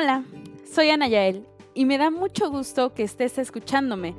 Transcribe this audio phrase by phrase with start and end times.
[0.00, 0.22] Hola,
[0.64, 1.44] soy Ana Yael
[1.74, 4.14] y me da mucho gusto que estés escuchándome.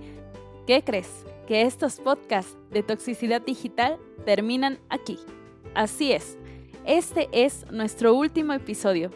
[0.67, 1.23] ¿Qué crees?
[1.47, 5.17] Que estos podcasts de toxicidad digital terminan aquí.
[5.75, 6.37] Así es,
[6.83, 9.09] este es nuestro último episodio.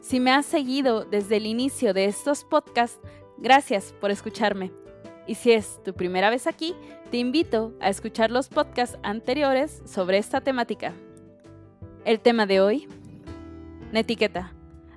[0.00, 2.98] Si me has seguido desde el inicio de estos podcasts,
[3.38, 4.72] gracias por escucharme.
[5.28, 6.74] Y si es tu primera vez aquí,
[7.12, 10.94] te invito a escuchar los podcasts anteriores sobre esta temática.
[12.04, 12.88] El tema de hoy,
[13.92, 14.55] etiqueta,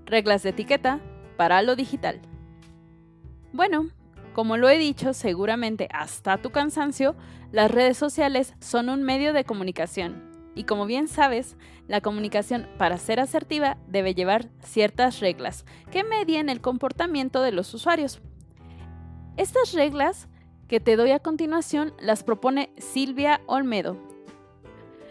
[0.09, 0.99] reglas de etiqueta
[1.37, 2.19] para lo digital.
[3.53, 3.89] Bueno,
[4.33, 7.15] como lo he dicho seguramente hasta tu cansancio,
[7.51, 10.29] las redes sociales son un medio de comunicación.
[10.55, 11.55] Y como bien sabes,
[11.87, 17.73] la comunicación para ser asertiva debe llevar ciertas reglas que medien el comportamiento de los
[17.73, 18.21] usuarios.
[19.37, 20.27] Estas reglas
[20.67, 23.97] que te doy a continuación las propone Silvia Olmedo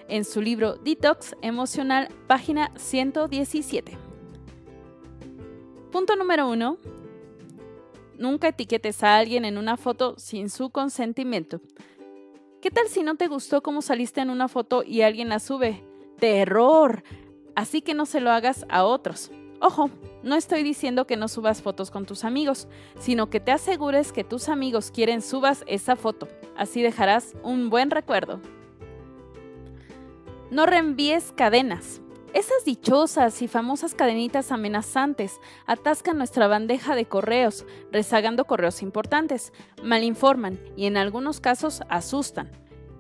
[0.09, 4.08] en su libro Detox Emocional, página 117.
[5.91, 6.77] Punto número 1.
[8.19, 11.63] Nunca etiquetes a alguien en una foto sin su consentimiento.
[12.61, 15.83] ¿Qué tal si no te gustó cómo saliste en una foto y alguien la sube?
[16.19, 17.05] ¡Terror!
[17.55, 19.31] Así que no se lo hagas a otros.
[19.61, 19.89] Ojo,
[20.23, 24.25] no estoy diciendo que no subas fotos con tus amigos, sino que te asegures que
[24.25, 26.29] tus amigos quieren subas esa foto.
[26.55, 28.41] Así dejarás un buen recuerdo.
[30.51, 32.03] No reenvíes cadenas.
[32.35, 40.61] Esas dichosas y famosas cadenitas amenazantes atascan nuestra bandeja de correos, rezagando correos importantes, malinforman
[40.77, 42.51] y en algunos casos asustan.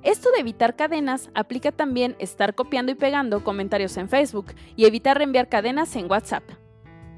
[0.02, 5.18] Esto de evitar cadenas aplica también estar copiando y pegando comentarios en Facebook y evitar
[5.18, 6.44] reenviar cadenas en WhatsApp.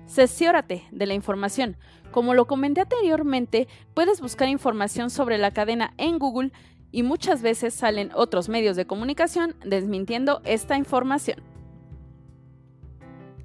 [0.06, 1.76] Cesiórate de la información.
[2.10, 6.50] Como lo comenté anteriormente, puedes buscar información sobre la cadena en Google
[6.90, 11.49] y muchas veces salen otros medios de comunicación desmintiendo esta información.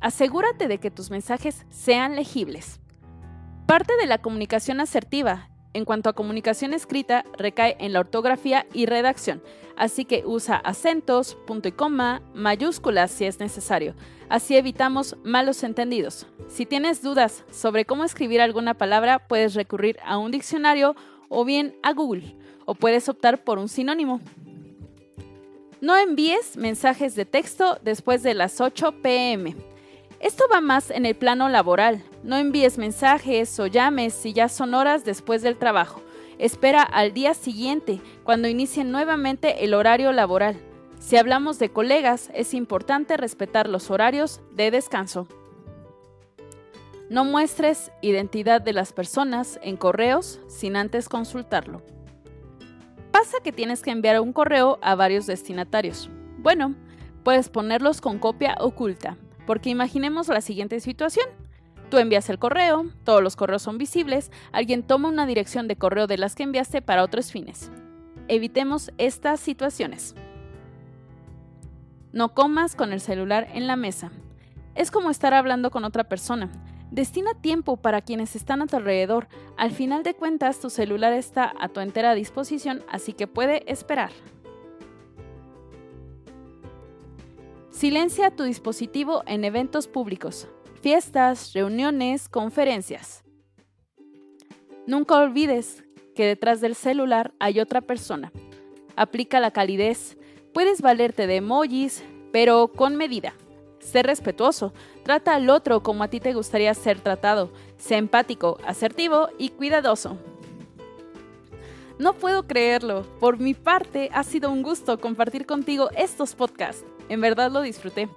[0.05, 2.79] Asegúrate de que tus mensajes sean legibles.
[3.66, 8.85] Parte de la comunicación asertiva en cuanto a comunicación escrita, recae en la ortografía y
[8.85, 9.41] redacción,
[9.75, 13.95] así que usa acentos, punto y coma, mayúsculas si es necesario.
[14.29, 16.27] Así evitamos malos entendidos.
[16.49, 20.95] Si tienes dudas sobre cómo escribir alguna palabra, puedes recurrir a un diccionario
[21.29, 24.21] o bien a Google, o puedes optar por un sinónimo.
[25.81, 29.75] No envíes mensajes de texto después de las 8 pm.
[30.25, 32.03] Esto va más en el plano laboral.
[32.24, 36.02] No envíes mensajes o llames si ya son horas después del trabajo.
[36.40, 40.58] Espera al día siguiente, cuando inicie nuevamente el horario laboral.
[40.97, 45.28] Si hablamos de colegas, es importante respetar los horarios de descanso.
[47.07, 51.84] No muestres identidad de las personas en correos sin antes consultarlo.
[53.12, 56.09] Pasa que tienes que enviar un correo a varios destinatarios.
[56.40, 56.74] Bueno,
[57.24, 59.18] puedes ponerlos con copia oculta.
[59.45, 61.28] Porque imaginemos la siguiente situación.
[61.89, 66.07] Tú envías el correo, todos los correos son visibles, alguien toma una dirección de correo
[66.07, 67.72] de las que enviaste para otros fines.
[68.28, 70.16] Evitemos estas situaciones.
[72.11, 74.11] No comas con el celular en la mesa.
[74.73, 76.50] Es como estar hablando con otra persona.
[76.89, 79.27] Destina tiempo para quienes están a tu alrededor.
[79.57, 84.12] Al final de cuentas, tu celular está a tu entera disposición, así que puede esperar.
[87.75, 90.47] Silencia tu dispositivo en eventos públicos,
[90.81, 93.25] fiestas, reuniones, conferencias.
[94.88, 95.84] Nunca olvides
[96.16, 98.31] que detrás del celular hay otra persona.
[98.96, 100.18] Aplica la calidez.
[100.53, 103.34] Puedes valerte de emojis, pero con medida.
[103.80, 104.72] Sé respetuoso.
[105.03, 107.52] Trata al otro como a ti te gustaría ser tratado.
[107.75, 110.18] Sé empático, asertivo y cuidadoso.
[112.00, 113.02] No puedo creerlo.
[113.19, 116.86] Por mi parte, ha sido un gusto compartir contigo estos podcasts.
[117.09, 118.09] En verdad lo disfruté.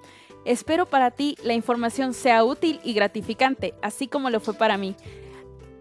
[0.44, 4.94] Espero para ti la información sea útil y gratificante, así como lo fue para mí.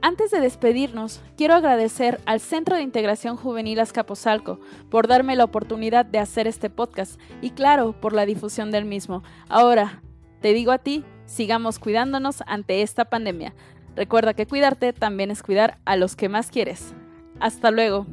[0.02, 4.60] Antes de despedirnos, quiero agradecer al Centro de Integración Juvenil Azcapotzalco
[4.90, 9.24] por darme la oportunidad de hacer este podcast y claro, por la difusión del mismo.
[9.50, 10.04] Ahora,
[10.42, 13.56] te digo a ti, sigamos cuidándonos ante esta pandemia.
[13.96, 16.94] Recuerda que cuidarte también es cuidar a los que más quieres.
[17.40, 18.06] Hasta luego.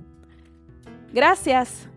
[1.12, 1.88] Gracias.